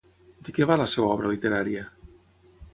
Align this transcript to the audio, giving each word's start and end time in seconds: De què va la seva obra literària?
De 0.47 0.55
què 0.57 0.67
va 0.71 0.77
la 0.83 0.87
seva 0.95 1.11
obra 1.17 1.31
literària? 1.35 1.87